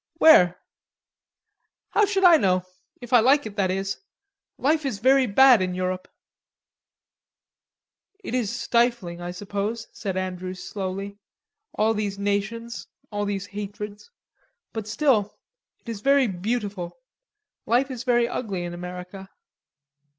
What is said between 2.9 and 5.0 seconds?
If I like it, that is.... Life is